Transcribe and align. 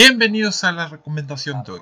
Bienvenidos 0.00 0.62
a 0.62 0.70
la 0.70 0.86
recomendación 0.86 1.64
de 1.64 1.72
hoy. 1.72 1.80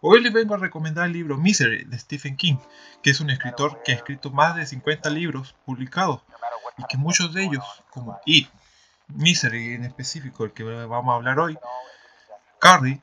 Hoy 0.00 0.22
les 0.22 0.32
vengo 0.32 0.54
a 0.54 0.58
recomendar 0.58 1.06
el 1.06 1.14
libro 1.14 1.36
Misery 1.36 1.82
de 1.82 1.98
Stephen 1.98 2.36
King, 2.36 2.58
que 3.02 3.10
es 3.10 3.18
un 3.18 3.28
escritor 3.28 3.82
que 3.82 3.90
ha 3.90 3.96
escrito 3.96 4.30
más 4.30 4.54
de 4.54 4.64
50 4.64 5.10
libros 5.10 5.56
publicados 5.64 6.22
y 6.78 6.84
que 6.84 6.96
muchos 6.96 7.34
de 7.34 7.42
ellos, 7.42 7.64
como 7.90 8.20
It, 8.24 8.48
Misery 9.08 9.74
en 9.74 9.84
específico, 9.84 10.44
el 10.44 10.52
que 10.52 10.62
vamos 10.62 11.12
a 11.12 11.16
hablar 11.16 11.40
hoy, 11.40 11.58
Carrie 12.60 13.02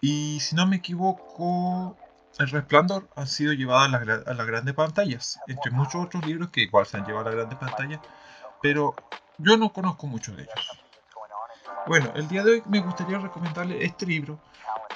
y 0.00 0.40
si 0.40 0.56
no 0.56 0.66
me 0.66 0.76
equivoco, 0.76 1.94
El 2.38 2.48
Resplandor 2.48 3.06
han 3.16 3.26
sido 3.26 3.52
llevados 3.52 3.92
a, 3.92 4.32
las 4.32 4.46
grandes 4.46 4.74
pantallas, 4.74 5.38
entre 5.46 5.72
muchos 5.72 6.06
otros 6.06 6.24
libros 6.24 6.48
que 6.48 6.62
igual 6.62 6.86
se 6.86 6.96
han 6.96 7.04
llevado 7.04 7.26
a 7.26 7.32
la 7.32 7.36
grande 7.36 7.56
pantalla, 7.56 8.00
pero 8.62 8.96
yo 9.36 9.58
no 9.58 9.74
conozco 9.74 10.06
muchos 10.06 10.38
de 10.38 10.44
ellos. 10.44 10.82
Bueno, 11.86 12.12
el 12.14 12.28
día 12.28 12.44
de 12.44 12.52
hoy 12.52 12.62
me 12.66 12.80
gustaría 12.80 13.18
recomendarle 13.18 13.84
este 13.84 14.06
libro 14.06 14.38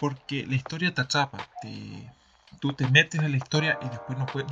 porque 0.01 0.47
la 0.47 0.55
historia 0.55 0.95
te 0.95 1.01
atrapa, 1.01 1.39
tú 2.61 2.73
te 2.75 2.87
metes 2.89 3.21
en 3.21 3.31
la 3.31 3.37
historia 3.37 3.79
y 3.83 3.89
después 3.89 4.17
no 4.19 4.27
puedes, 4.27 4.49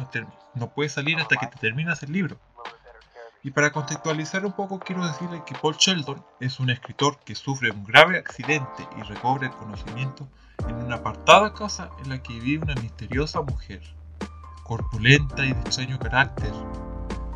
no, 0.54 0.68
puedes 0.70 0.92
salir 0.92 1.18
hasta 1.18 1.36
que 1.36 1.46
te 1.46 1.58
terminas 1.58 2.02
el 2.02 2.12
libro. 2.12 2.38
Y 3.42 3.50
para 3.50 3.70
contextualizar 3.70 4.44
un 4.44 4.52
poco 4.52 4.80
quiero 4.80 5.06
decirle 5.06 5.42
que 5.46 5.54
Paul 5.54 5.76
Sheldon 5.76 6.24
es 6.40 6.58
un 6.60 6.70
escritor 6.70 7.18
que 7.24 7.34
sufre 7.34 7.70
un 7.70 7.84
grave 7.84 8.18
accidente 8.18 8.88
y 8.98 9.02
recobra 9.02 9.46
el 9.46 9.52
conocimiento 9.52 10.28
en 10.66 10.76
una 10.76 10.96
apartada 10.96 11.52
casa 11.52 11.90
en 12.02 12.08
la 12.08 12.22
que 12.22 12.40
vive 12.40 12.64
una 12.64 12.74
misteriosa 12.80 13.42
mujer, 13.42 13.82
corpulenta 14.64 15.44
y 15.44 15.52
de 15.52 15.60
extraño 15.60 15.98
carácter. 15.98 16.52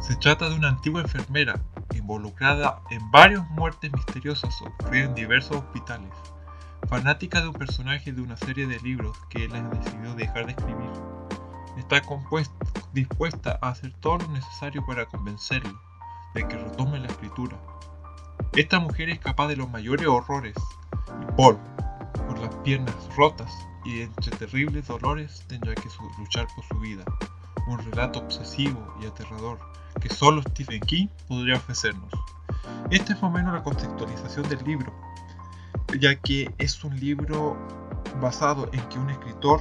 Se 0.00 0.14
trata 0.16 0.48
de 0.48 0.54
una 0.54 0.68
antigua 0.68 1.00
enfermera 1.00 1.60
involucrada 1.94 2.80
en 2.91 3.10
varias 3.10 3.48
muertes 3.50 3.92
misteriosas 3.92 4.54
ocurridas 4.62 5.08
en 5.08 5.14
diversos 5.14 5.56
hospitales, 5.56 6.10
fanática 6.88 7.41
de 7.41 7.48
un 7.48 7.54
personaje 7.54 8.12
de 8.12 8.22
una 8.22 8.36
serie 8.36 8.66
de 8.66 8.78
libros 8.80 9.19
que 9.28 9.44
él 9.44 9.52
decidió 9.70 10.14
dejar 10.14 10.46
de 10.46 10.52
escribir. 10.52 10.91
Está 11.76 12.00
dispuesta 12.92 13.58
a 13.60 13.70
hacer 13.70 13.92
todo 14.00 14.19
lo 14.19 14.28
necesario 14.28 14.84
para 14.86 15.06
convencerlo 15.06 15.78
de 16.34 16.46
que 16.46 16.56
retome 16.56 17.00
la 17.00 17.08
escritura. 17.08 17.56
Esta 18.52 18.78
mujer 18.78 19.10
es 19.10 19.19
capaz 19.19 19.48
de 19.48 19.56
los 19.56 19.69
mayores 19.69 20.06
horrores 20.06 20.54
y 21.22 21.32
Paul, 21.36 21.58
por 22.28 22.38
las 22.38 22.54
piernas 22.56 22.94
rotas 23.16 23.52
y 23.84 24.02
entre 24.02 24.36
terribles 24.36 24.86
dolores, 24.86 25.44
tendrá 25.48 25.74
que 25.74 25.88
luchar 26.19 26.46
por 26.54 26.64
su 26.64 26.78
vida. 26.78 27.04
Un 27.69 27.78
relato 27.78 28.20
obsesivo 28.20 28.94
y 29.00 29.06
aterrador 29.06 29.58
que 30.00 30.08
solo 30.08 30.42
Stephen 30.42 30.80
King 30.80 31.08
podría 31.27 31.56
ofrecernos. 31.56 32.10
Esta 32.91 33.12
es 33.12 33.22
más 33.22 33.30
o 33.30 33.34
menos 33.34 33.52
la 33.52 33.62
contextualización 33.62 34.48
del 34.48 34.64
libro, 34.64 34.92
ya 36.00 36.14
que 36.16 36.50
es 36.58 36.83
un 36.83 36.98
libro 36.98 37.56
basado 38.20 38.69
en 38.72 38.80
que 38.88 38.98
un 38.98 39.10
escritor, 39.10 39.60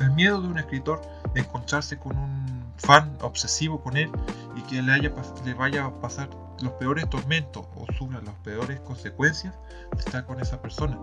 el 0.00 0.10
miedo 0.12 0.40
de 0.42 0.48
un 0.48 0.58
escritor 0.58 1.00
de 1.34 1.40
encontrarse 1.40 1.98
con 1.98 2.16
un 2.16 2.64
fan 2.76 3.16
obsesivo 3.22 3.80
con 3.82 3.96
él 3.96 4.10
y 4.56 4.62
que 4.62 4.82
le, 4.82 4.92
haya, 4.92 5.12
le 5.44 5.54
vaya 5.54 5.86
a 5.86 5.94
pasar 5.94 6.28
los 6.60 6.72
peores 6.74 7.08
tormentos 7.08 7.64
o 7.74 7.86
sufra 7.94 8.20
las 8.20 8.34
peores 8.36 8.80
consecuencias 8.80 9.54
de 9.92 9.98
estar 9.98 10.26
con 10.26 10.40
esa 10.40 10.60
persona. 10.60 10.98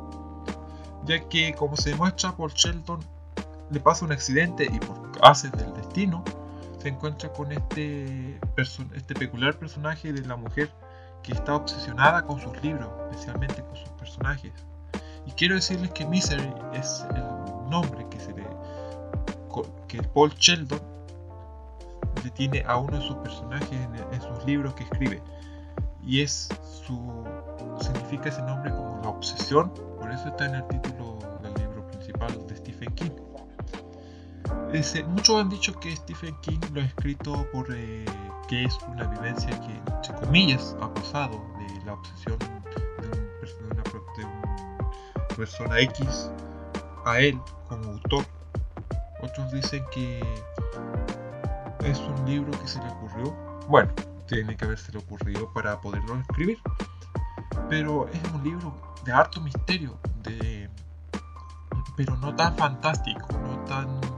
Ya 1.05 1.27
que, 1.29 1.53
como 1.53 1.75
se 1.77 1.91
demuestra 1.91 2.35
por 2.35 2.53
Sheldon, 2.53 2.99
le 3.69 3.79
pasa 3.79 4.05
un 4.05 4.11
accidente 4.11 4.65
y 4.65 4.79
por 4.79 4.97
haces 5.21 5.51
del 5.51 5.73
destino, 5.73 5.86
se 6.79 6.89
encuentra 6.89 7.33
con 7.33 7.51
este, 7.51 8.39
este 8.57 9.15
peculiar 9.15 9.57
personaje 9.57 10.13
de 10.13 10.23
la 10.27 10.35
mujer 10.35 10.69
que 11.23 11.31
está 11.31 11.55
obsesionada 11.55 12.23
con 12.23 12.39
sus 12.39 12.61
libros, 12.61 12.87
especialmente 13.09 13.63
con 13.63 13.75
sus 13.75 13.89
personajes. 13.89 14.51
Y 15.25 15.31
quiero 15.31 15.55
decirles 15.55 15.91
que 15.91 16.05
Misery 16.05 16.53
es 16.73 17.03
el 17.09 17.23
nombre 17.69 18.05
que 18.09 18.19
se 18.19 18.31
le 18.33 18.45
que 19.87 20.03
Paul 20.03 20.29
Sheldon 20.35 20.79
le 22.23 22.29
tiene 22.29 22.63
a 22.67 22.77
uno 22.77 22.99
de 22.99 23.07
sus 23.07 23.15
personajes 23.17 23.71
en, 23.71 24.21
sus 24.21 24.45
libros 24.45 24.75
que 24.75 24.83
escribe. 24.83 25.23
Y 26.05 26.21
es 26.21 26.47
su 26.61 27.25
significa 27.81 28.29
ese 28.29 28.43
nombre 28.43 28.69
como 28.69 29.01
la 29.03 29.09
obsesión, 29.09 29.73
por 29.99 30.11
eso 30.11 30.27
está 30.27 30.45
en 30.45 30.55
el 30.55 30.67
título 30.67 31.17
del 31.41 31.53
libro 31.55 31.87
principal 31.87 32.47
de 32.47 32.55
Stephen 32.55 32.93
King 32.93 33.26
muchos 35.07 35.41
han 35.41 35.49
dicho 35.49 35.79
que 35.79 35.95
Stephen 35.95 36.35
King 36.41 36.59
lo 36.73 36.81
ha 36.81 36.85
escrito 36.85 37.47
por 37.51 37.67
eh, 37.71 38.05
que 38.47 38.65
es 38.65 38.77
una 38.87 39.05
vivencia 39.05 39.49
que, 39.61 39.93
entre 39.93 40.15
comillas, 40.15 40.75
ha 40.81 40.93
pasado 40.93 41.41
de 41.57 41.85
la 41.85 41.93
obsesión 41.93 42.37
de, 42.39 42.47
una, 43.71 43.83
persona 45.35 45.79
X 45.79 46.31
a 47.05 47.19
él 47.19 47.39
como 47.67 47.91
autor. 47.91 48.25
Otros 49.21 49.51
dicen 49.51 49.83
que 49.91 50.19
es 51.83 51.99
un 51.99 52.25
libro 52.25 52.51
que 52.59 52.67
se 52.67 52.79
le 52.79 52.89
ocurrió. 52.89 53.33
Bueno, 53.67 53.91
tiene 54.27 54.55
que 54.57 54.65
haberse 54.65 54.95
ocurrido 54.97 55.51
para 55.53 55.79
poderlo 55.79 56.19
escribir. 56.19 56.59
Pero 57.69 58.07
es 58.07 58.31
un 58.33 58.43
libro 58.43 58.75
de 59.05 59.11
harto 59.11 59.39
misterio, 59.41 59.97
de, 60.23 60.69
pero 61.95 62.15
no 62.17 62.35
tan 62.35 62.55
fantástico, 62.57 63.27
no 63.31 63.59
tan 63.65 64.16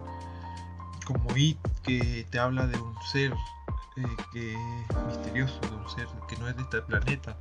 como 1.10 1.36
It, 1.36 1.58
que 1.82 2.28
te 2.30 2.38
habla 2.38 2.68
de 2.68 2.78
un 2.78 2.96
ser 3.02 3.34
eh, 3.98 4.18
que 4.32 4.54
es 4.54 5.06
misterioso, 5.08 5.60
de 5.62 5.76
un 5.76 5.90
ser 5.90 6.08
que 6.28 6.38
no 6.38 6.48
es 6.48 6.56
de 6.56 6.62
este 6.62 6.84
planeta, 6.84 7.36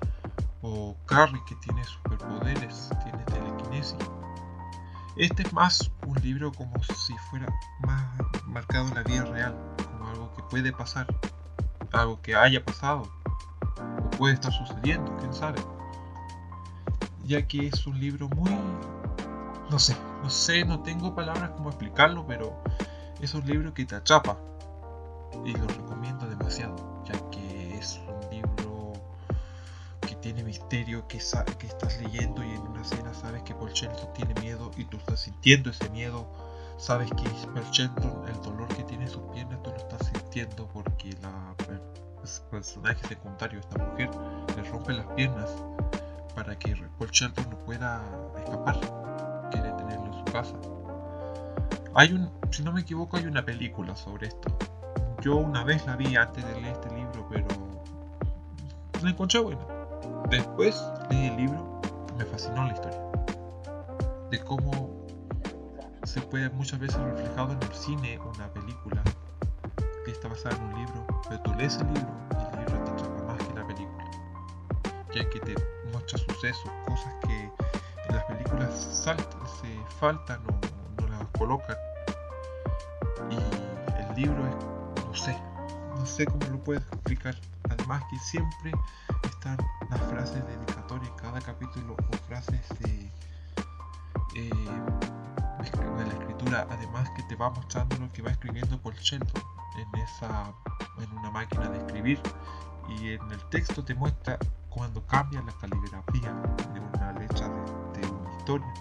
o 0.62 0.96
Carrie, 1.04 1.42
que 1.46 1.54
tiene 1.56 1.84
superpoderes, 1.84 2.88
tiene 3.04 3.22
telequinesis. 3.24 3.98
Este 5.16 5.42
es 5.42 5.52
más 5.52 5.90
un 6.06 6.16
libro 6.22 6.50
como 6.50 6.82
si 6.82 7.12
fuera 7.30 7.46
más 7.80 8.06
marcado 8.46 8.88
en 8.88 8.94
la 8.94 9.02
vida 9.02 9.24
real, 9.26 9.54
como 9.84 10.08
algo 10.08 10.34
que 10.34 10.42
puede 10.44 10.72
pasar, 10.72 11.06
algo 11.92 12.22
que 12.22 12.34
haya 12.34 12.64
pasado, 12.64 13.02
o 14.02 14.10
puede 14.16 14.32
estar 14.32 14.52
sucediendo, 14.52 15.14
quién 15.18 15.34
sabe. 15.34 15.60
Ya 17.26 17.46
que 17.46 17.66
es 17.66 17.86
un 17.86 18.00
libro 18.00 18.30
muy... 18.30 18.50
No 19.70 19.78
sé, 19.78 19.94
no 20.22 20.30
sé, 20.30 20.64
no 20.64 20.80
tengo 20.80 21.14
palabras 21.14 21.50
como 21.50 21.68
explicarlo, 21.68 22.26
pero 22.26 22.62
es 23.20 23.34
un 23.34 23.46
libro 23.46 23.74
que 23.74 23.84
te 23.84 23.96
atrapa 23.96 24.36
y 25.44 25.52
lo 25.52 25.66
recomiendo 25.66 26.26
demasiado, 26.26 26.76
ya 27.04 27.14
que 27.30 27.76
es 27.76 28.00
un 28.06 28.30
libro 28.30 28.92
que 30.00 30.14
tiene 30.16 30.42
misterio, 30.44 31.06
que, 31.08 31.18
estás 31.18 32.00
leyendo 32.00 32.44
y 32.44 32.50
en 32.50 32.60
una 32.60 32.82
escena 32.82 33.12
sabes 33.14 33.42
que 33.42 33.54
Paul 33.54 33.72
Shelton 33.72 34.12
tiene 34.14 34.34
miedo 34.40 34.70
y 34.76 34.84
tú 34.84 34.96
estás 34.98 35.20
sintiendo 35.20 35.70
ese 35.70 35.88
miedo. 35.90 36.26
Sabes 36.78 37.10
que 37.10 37.28
Paul 37.46 37.66
Shelton, 37.72 38.24
el 38.28 38.40
dolor 38.42 38.68
que 38.68 38.84
tiene 38.84 39.04
en 39.04 39.10
sus 39.10 39.22
piernas, 39.32 39.60
tú 39.62 39.70
lo 39.70 39.76
estás 39.76 40.06
sintiendo 40.06 40.68
porque 40.68 41.10
la, 41.20 41.54
el 41.68 41.80
personaje 42.50 43.06
secundario, 43.08 43.58
esta 43.58 43.84
mujer, 43.84 44.10
le 44.56 44.62
rompe 44.70 44.92
las 44.92 45.06
piernas 45.08 45.50
para 46.34 46.56
que 46.56 46.76
Paul 46.98 47.10
Shelton 47.10 47.50
no 47.50 47.58
pueda 47.58 48.00
escapar. 48.38 48.78
Quiere 49.50 49.72
tenerlo 49.72 50.06
en 50.06 50.14
su 50.14 50.24
casa. 50.32 50.77
Hay 51.98 52.12
un, 52.12 52.31
si 52.53 52.62
no 52.62 52.70
me 52.70 52.82
equivoco, 52.82 53.16
hay 53.16 53.26
una 53.26 53.44
película 53.44 53.97
sobre 53.97 54.28
esto. 54.28 54.56
Yo 55.20 55.34
una 55.34 55.64
vez 55.64 55.84
la 55.84 55.97
vi 55.97 56.14
antes 56.14 56.47
de 56.47 56.60
leer 56.60 56.75
este 56.75 56.94
libro, 56.94 57.26
pero 57.28 57.44
la 59.03 59.10
encontré 59.10 59.41
buena. 59.41 59.66
Después 60.31 60.81
leí 61.10 61.26
el 61.26 61.37
libro, 61.37 61.81
me 62.16 62.25
fascinó 62.25 62.69
la 62.69 62.75
historia. 62.75 63.00
De 64.31 64.38
cómo 64.38 65.08
se 66.04 66.20
puede 66.20 66.48
muchas 66.50 66.78
veces 66.78 67.00
reflejado 67.00 67.50
en 67.54 67.62
el 67.64 67.75
cine 67.75 68.20
una 68.20 68.47
película 68.53 69.02
que 70.05 70.12
está 70.12 70.28
basada 70.28 70.55
en 70.55 70.62
un 70.67 70.75
libro, 70.76 71.05
pero 71.28 71.40
tú 71.40 71.52
lees 71.55 71.78
el 71.78 71.88
libro 71.94 72.14
y 72.31 72.58
el 72.58 72.64
libro 72.64 72.84
te 72.84 72.90
atrapa 72.93 73.22
más 73.25 73.43
que 73.43 73.55
la 73.55 73.67
película. 73.67 74.11
Ya 75.17 75.28
que 75.28 75.40
te 75.40 75.55
muestra 75.90 76.17
sucesos, 76.17 76.70
cosas 76.87 77.12
que 77.26 77.50
en 78.08 78.14
las 78.14 78.25
películas 78.26 79.02
se 79.61 79.96
faltan 79.99 80.40
o 80.46 81.02
no 81.02 81.08
las 81.08 81.26
colocan 81.37 81.76
y 83.31 83.37
el 84.00 84.15
libro 84.17 84.47
es, 84.47 85.05
no 85.05 85.15
sé, 85.15 85.37
no 85.97 86.06
sé 86.06 86.26
cómo 86.26 86.47
lo 86.50 86.62
puedo 86.62 86.81
explicar. 86.81 87.35
Además 87.70 88.03
que 88.11 88.19
siempre 88.19 88.73
están 89.25 89.59
las 89.91 90.00
frases 90.03 90.44
dedicatorias, 90.47 91.11
cada 91.17 91.41
capítulo 91.41 91.94
o 91.94 92.17
frases 92.29 92.69
de, 92.81 93.12
eh, 94.37 94.50
de 95.99 96.06
la 96.06 96.12
escritura, 96.12 96.67
además 96.70 97.11
que 97.17 97.23
te 97.25 97.37
va 97.37 97.50
mostrando 97.50 97.97
lo 97.97 98.11
que 98.12 98.23
va 98.23 98.31
escribiendo 98.31 98.81
por 98.81 98.94
Shelton 98.94 99.43
en, 99.76 100.00
esa, 100.00 100.53
en 100.99 101.19
una 101.19 101.31
máquina 101.31 101.69
de 101.69 101.79
escribir. 101.79 102.20
Y 102.88 103.11
en 103.11 103.31
el 103.31 103.44
texto 103.50 103.85
te 103.85 103.94
muestra 103.94 104.38
cuando 104.70 105.05
cambia 105.06 105.43
la 105.43 105.53
caligrafía 105.53 106.32
de 106.73 106.81
una 106.81 107.12
letra 107.12 107.49
de, 107.49 108.00
de 108.00 108.09
una 108.09 108.37
historia 108.38 108.75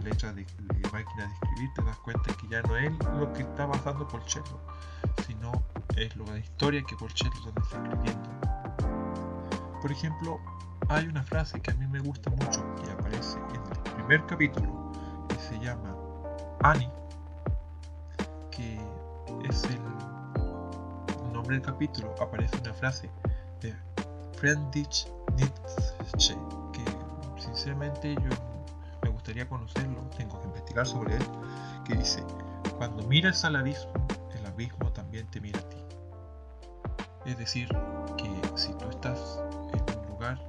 letra 0.00 0.32
de, 0.32 0.46
máquina 0.92 1.26
de 1.26 1.32
escribir, 1.34 1.70
te 1.74 1.82
das 1.82 1.98
cuenta 1.98 2.34
que 2.34 2.48
ya 2.48 2.62
no 2.62 2.76
es 2.76 2.92
lo 3.18 3.32
que 3.32 3.42
está 3.42 3.66
basando 3.66 4.06
por 4.08 4.22
Sheldon, 4.24 4.60
sino 5.26 5.52
es 5.96 6.16
la 6.16 6.38
historia 6.38 6.82
que 6.88 6.96
por 6.96 7.12
Sheldon 7.12 7.54
está 7.62 7.82
escribiendo. 7.82 8.28
Por 9.80 9.92
ejemplo, 9.92 10.40
hay 10.88 11.06
una 11.06 11.22
frase 11.22 11.60
que 11.60 11.70
a 11.70 11.74
mí 11.74 11.86
me 11.86 12.00
gusta 12.00 12.30
mucho 12.30 12.62
que 12.76 12.90
aparece 12.90 13.38
en 13.38 13.56
el 13.56 13.92
primer 13.94 14.26
capítulo 14.26 14.92
que 15.28 15.36
se 15.36 15.58
llama 15.58 15.94
Annie, 16.62 16.90
que 18.50 18.78
es 19.48 19.64
el 19.64 21.32
nombre 21.32 21.56
del 21.56 21.62
capítulo, 21.62 22.14
aparece 22.20 22.56
una 22.58 22.74
frase 22.74 23.10
de 23.60 23.74
Friedrich 24.36 25.06
Nietzsche 25.36 26.36
que 26.72 26.84
sinceramente 27.40 28.14
yo 28.14 28.49
gustaría 29.30 29.48
conocerlo, 29.48 30.00
tengo 30.16 30.40
que 30.40 30.46
investigar 30.48 30.84
sobre 30.84 31.14
él, 31.14 31.22
que 31.84 31.94
dice, 31.94 32.20
cuando 32.78 33.04
miras 33.04 33.44
al 33.44 33.54
abismo, 33.54 33.92
el 34.36 34.44
abismo 34.44 34.90
también 34.92 35.24
te 35.28 35.40
mira 35.40 35.60
a 35.60 35.68
ti. 35.68 35.76
Es 37.26 37.38
decir, 37.38 37.68
que 38.16 38.28
si 38.56 38.72
tú 38.72 38.88
estás 38.88 39.40
en 39.72 39.98
un 40.00 40.06
lugar, 40.08 40.40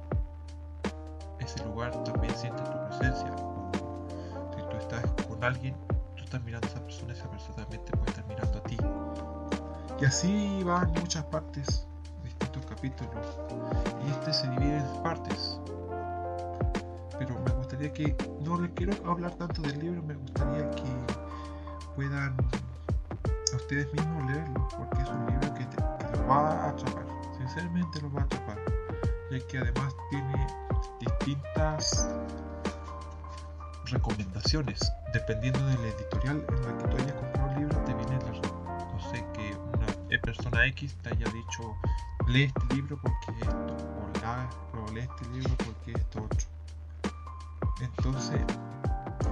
ese 1.38 1.64
lugar 1.64 1.92
también 2.02 2.34
siente 2.34 2.60
tu 2.60 2.88
presencia. 2.88 3.32
si 4.56 4.62
tú 4.68 4.76
estás 4.76 5.04
con 5.28 5.44
alguien, 5.44 5.76
tú 6.16 6.24
estás 6.24 6.42
mirando 6.42 6.66
a 6.66 6.70
esa 6.72 6.80
persona, 6.80 7.12
esa 7.12 7.30
persona 7.30 7.54
también 7.58 7.84
te 7.84 7.92
puede 7.92 8.10
estar 8.10 8.26
mirando 8.26 8.58
a 8.58 8.62
ti. 8.64 8.78
Y 10.00 10.04
así 10.04 10.64
va 10.64 10.82
en 10.82 10.90
muchas 11.00 11.24
partes, 11.26 11.86
distintos 12.24 12.66
capítulos. 12.66 13.38
Y 14.04 14.10
este 14.10 14.32
se 14.32 14.50
divide 14.50 14.78
en 14.78 15.02
partes. 15.04 15.61
Gustaría 17.82 18.16
que, 18.16 18.28
no 18.44 18.60
le 18.60 18.72
quiero 18.74 19.10
hablar 19.10 19.34
tanto 19.34 19.60
del 19.62 19.76
libro, 19.80 20.00
me 20.04 20.14
gustaría 20.14 20.70
que 20.70 20.84
puedan 21.96 22.36
ustedes 23.56 23.92
mismos 23.92 24.30
leerlo, 24.30 24.68
porque 24.78 25.02
es 25.02 25.08
un 25.08 25.26
libro 25.26 25.54
que, 25.54 25.64
te, 25.64 26.16
lo 26.16 26.26
va 26.28 26.48
a 26.48 26.68
atrapar, 26.68 27.04
sinceramente 27.36 28.00
lo 28.00 28.12
va 28.12 28.20
a 28.20 28.24
atrapar, 28.24 28.58
ya 29.32 29.46
que 29.48 29.58
además 29.58 29.92
tiene 30.10 30.46
distintas 31.00 32.08
recomendaciones, 33.86 34.78
dependiendo 35.12 35.66
del 35.66 35.84
editorial 35.84 36.44
en 36.50 36.62
la 36.62 36.78
que 36.78 36.88
tú 36.88 36.96
hayas 36.98 37.14
comprado 37.14 37.50
el 37.50 37.58
libro, 37.58 37.78
te 37.78 37.94
viene 37.94 38.16
la, 38.20 38.92
no 38.92 39.00
sé, 39.10 39.26
que 39.32 39.56
una 39.56 40.22
persona 40.22 40.66
X 40.66 40.96
te 41.02 41.08
haya 41.08 41.26
dicho, 41.32 41.74
lee 42.28 42.44
este 42.44 42.76
libro 42.76 42.96
porque 43.02 43.40
esto, 43.40 43.56
o, 43.56 44.20
la, 44.22 44.48
lee 44.92 45.00
este 45.00 45.28
libro 45.30 45.50
porque 45.56 45.92
esto 45.98 46.22
otro. 46.22 46.61
Entonces, 47.82 48.40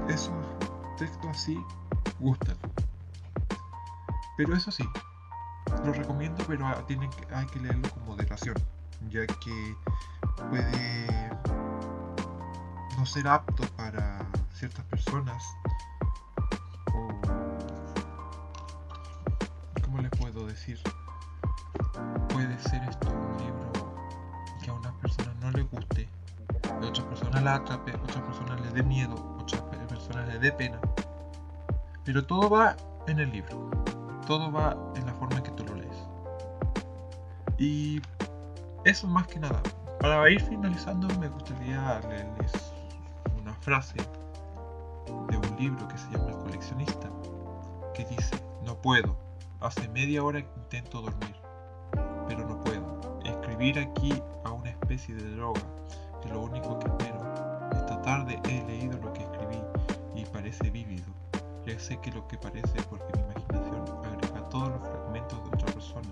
esos 0.08 0.34
textos 0.98 1.30
así 1.30 1.56
gustan. 2.18 2.56
Pero 4.36 4.56
eso 4.56 4.70
sí, 4.70 4.84
lo 5.84 5.92
recomiendo, 5.92 6.42
pero 6.46 6.66
tienen 6.86 7.10
hay 7.32 7.46
que 7.46 7.60
leerlo 7.60 7.88
con 7.90 8.04
moderación, 8.06 8.56
ya 9.08 9.26
que 9.26 9.76
puede 10.48 11.06
no 12.98 13.06
ser 13.06 13.28
apto 13.28 13.62
para 13.76 14.26
ciertas 14.52 14.84
personas. 14.86 15.44
O, 16.92 17.08
¿cómo 19.84 19.98
les 19.98 20.10
puedo 20.10 20.46
decir? 20.46 20.78
Puede 22.30 22.58
ser 22.58 22.82
esto 22.84 23.08
un 23.10 23.36
libro 23.38 23.72
que 24.62 24.70
a 24.70 24.72
una 24.74 24.92
persona 24.98 25.34
no 25.40 25.50
le 25.52 25.62
guste, 25.62 25.89
a 25.89 25.89
la 27.40 27.56
atrape, 27.56 27.94
otras 27.94 28.22
personas 28.22 28.60
le 28.60 28.70
dé 28.70 28.82
miedo, 28.82 29.14
otras 29.40 29.62
personas 29.88 30.28
le 30.28 30.38
dé 30.38 30.52
pena. 30.52 30.78
Pero 32.04 32.24
todo 32.26 32.48
va 32.50 32.76
en 33.06 33.20
el 33.20 33.30
libro. 33.30 33.70
Todo 34.26 34.50
va 34.50 34.76
en 34.96 35.06
la 35.06 35.14
forma 35.14 35.36
en 35.36 35.42
que 35.42 35.50
tú 35.52 35.64
lo 35.64 35.74
lees. 35.74 36.06
Y 37.58 38.00
eso 38.84 39.06
más 39.06 39.26
que 39.26 39.38
nada. 39.38 39.60
Para 40.00 40.30
ir 40.30 40.40
finalizando 40.40 41.06
me 41.18 41.28
gustaría 41.28 42.00
leerles 42.08 42.72
una 43.38 43.52
frase 43.54 43.96
de 45.28 45.36
un 45.36 45.56
libro 45.58 45.86
que 45.88 45.98
se 45.98 46.10
llama 46.10 46.30
El 46.30 46.38
coleccionista, 46.38 47.10
que 47.94 48.04
dice, 48.06 48.42
no 48.64 48.76
puedo, 48.80 49.16
hace 49.60 49.86
media 49.88 50.24
hora 50.24 50.38
intento 50.38 51.02
dormir, 51.02 51.36
pero 52.26 52.46
no 52.48 52.60
puedo. 52.60 53.20
Escribir 53.24 53.78
aquí 53.78 54.22
a 54.44 54.52
una 54.52 54.70
especie 54.70 55.14
de 55.14 55.30
droga, 55.36 55.60
que 56.22 56.30
lo 56.30 56.40
único 56.40 56.78
que 56.78 56.86
espero. 56.86 57.19
Esta 57.90 58.02
tarde 58.02 58.40
he 58.44 58.64
leído 58.68 58.96
lo 59.02 59.12
que 59.12 59.24
escribí 59.24 59.60
y 60.14 60.24
parece 60.26 60.70
vívido 60.70 61.12
ya 61.66 61.76
sé 61.78 61.98
que 61.98 62.12
lo 62.12 62.26
que 62.28 62.38
parece 62.38 62.80
porque 62.88 63.04
mi 63.16 63.22
imaginación 63.24 63.84
agrega 64.04 64.48
todos 64.48 64.68
los 64.70 64.80
fragmentos 64.80 65.42
de 65.42 65.56
otra 65.56 65.72
persona. 65.72 66.08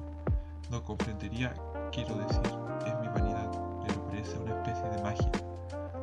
No 0.71 0.85
comprendería, 0.85 1.55
quiero 1.93 2.17
decir, 2.17 2.41
es 2.85 2.95
mi 3.01 3.07
vanidad, 3.09 3.51
pero 3.87 4.07
parece 4.09 4.39
una 4.39 4.61
especie 4.61 4.91
de 4.91 5.03
magia. 5.03 5.31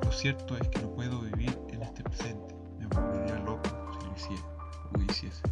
Lo 0.02 0.12
cierto 0.12 0.58
es 0.58 0.68
que 0.70 0.82
no 0.82 0.90
puedo 0.92 1.20
vivir 1.20 1.60
en 1.70 1.82
este 1.84 2.04
presente. 2.04 2.56
Me 2.80 2.88
volvería 2.88 3.36
loco 3.40 3.70
si 4.00 4.06
lo 4.06 4.16
hiciera 4.16 4.44
o 4.98 5.02
hiciese. 5.02 5.44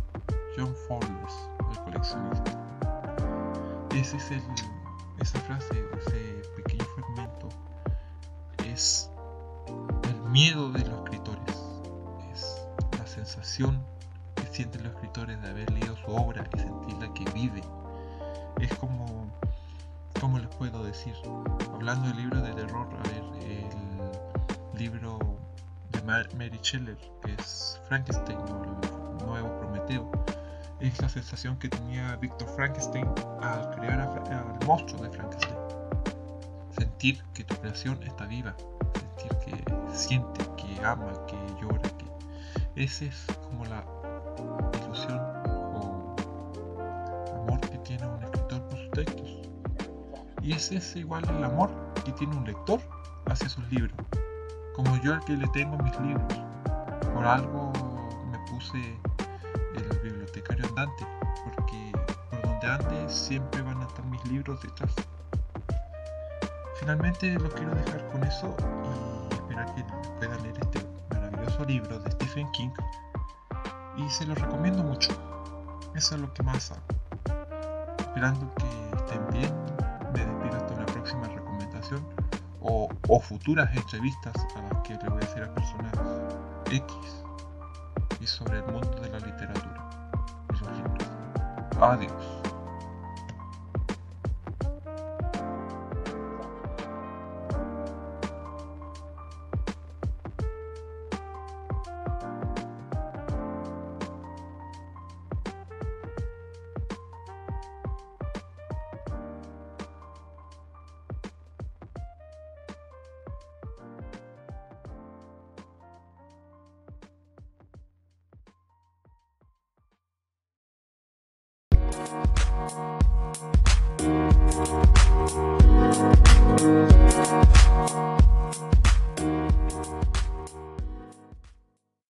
John 0.57 0.73
Fowles, 0.87 1.49
el 1.71 1.79
coleccionista. 1.83 2.51
Ese 3.93 4.17
es 4.17 4.31
el, 4.31 4.41
esa 5.19 5.39
frase, 5.41 5.83
ese 5.97 6.32
miedo 10.33 10.71
de 10.71 10.83
los 10.83 11.03
escritores 11.03 11.63
sensación 13.13 13.79
que 14.35 14.45
sienten 14.47 14.83
los 14.83 14.93
escritores 14.93 15.41
de 15.41 15.49
haber 15.49 15.71
leído 15.71 15.95
su 15.97 16.11
obra 16.11 16.43
y 16.55 16.59
sentirla 16.59 17.13
que 17.13 17.25
vive. 17.31 17.61
Es 18.59 18.73
como, 18.75 19.27
¿cómo 20.19 20.39
les 20.39 20.47
puedo 20.55 20.83
decir? 20.83 21.13
Hablando 21.73 22.07
del 22.07 22.17
libro 22.17 22.41
de 22.41 22.53
terror, 22.53 22.87
a 22.91 23.09
ver, 23.09 23.23
el 23.43 24.79
libro 24.79 25.19
de 25.91 26.01
Mary 26.01 26.59
Shelley, 26.61 26.97
que 27.23 27.33
es 27.33 27.79
Frankenstein 27.87 28.39
el 28.39 29.25
nuevo 29.25 29.57
Prometeo, 29.59 30.11
es 30.79 31.01
la 31.01 31.07
sensación 31.07 31.57
que 31.57 31.69
tenía 31.69 32.15
Victor 32.17 32.49
Frankenstein 32.55 33.07
al 33.41 33.71
crear 33.75 34.01
al 34.01 34.67
monstruo 34.67 35.01
de 35.03 35.09
Frankenstein. 35.11 35.55
Sentir 36.77 37.23
que 37.33 37.43
tu 37.43 37.55
creación 37.55 38.01
está 38.03 38.25
viva, 38.25 38.55
siente, 39.93 40.45
que 40.57 40.83
ama, 40.85 41.11
que 41.27 41.35
llora, 41.61 41.89
que 41.97 42.83
esa 42.83 43.05
es 43.05 43.25
como 43.43 43.65
la 43.65 43.83
ilusión 44.83 45.19
o 45.45 46.15
amor 47.43 47.61
que 47.61 47.77
tiene 47.79 48.07
un 48.07 48.23
escritor 48.23 48.61
por 48.67 48.77
sus 48.79 48.91
textos. 48.91 49.49
Y 50.41 50.53
ese 50.53 50.77
es 50.77 50.95
igual 50.95 51.23
el 51.29 51.43
amor 51.43 51.69
que 52.03 52.11
tiene 52.13 52.35
un 52.35 52.45
lector 52.45 52.79
hacia 53.27 53.47
sus 53.47 53.69
libros. 53.71 53.95
Como 54.75 54.97
yo 54.97 55.13
al 55.13 55.23
que 55.23 55.33
le 55.33 55.47
tengo 55.49 55.77
mis 55.77 55.97
libros. 55.99 56.41
Por 57.13 57.25
algo 57.25 57.71
me 58.31 58.39
puse 58.49 58.97
el 59.75 59.99
bibliotecario 59.99 60.65
andante, 60.67 61.05
porque 61.43 61.91
por 62.31 62.41
donde 62.41 62.67
ande 62.67 63.09
siempre 63.09 63.61
van 63.61 63.81
a 63.81 63.85
estar 63.85 64.03
mis 64.05 64.25
libros 64.25 64.61
detrás. 64.63 64.93
Finalmente 66.79 67.33
los 67.39 67.53
quiero 67.53 67.75
dejar 67.75 68.11
con 68.11 68.23
eso 68.23 68.55
que 69.53 69.83
puedan 70.19 70.41
leer 70.43 70.57
este 70.61 70.93
libro 71.67 71.99
de 71.99 72.11
Stephen 72.11 72.51
King 72.51 72.71
y 73.97 74.09
se 74.09 74.25
los 74.25 74.37
recomiendo 74.39 74.83
mucho. 74.83 75.11
Eso 75.95 76.15
es 76.15 76.21
lo 76.21 76.33
que 76.33 76.43
más 76.43 76.71
hago. 76.71 76.81
Esperando 77.99 78.53
que 78.55 78.65
estén 78.97 79.27
bien, 79.31 79.53
me 80.13 80.25
despido 80.25 80.55
hasta 80.57 80.73
una 80.73 80.85
próxima 80.87 81.27
recomendación 81.27 82.05
o, 82.61 82.89
futuras 83.19 83.73
entrevistas 83.75 84.33
a 84.55 84.73
las 84.73 84.87
que 84.87 84.95
le 84.95 85.09
voy 85.09 85.21
a 85.21 85.25
hacer 85.25 85.43
a 85.43 85.53
personas 85.53 85.93
X 86.69 86.85
y 88.19 88.27
sobre 88.27 88.57
el 88.57 88.65
mundo 88.65 88.89
de 88.99 89.09
la 89.09 89.19
literatura 89.19 89.89
y 90.49 90.63
los 90.63 90.77
libros. 90.77 91.07
Adiós. 91.79 92.32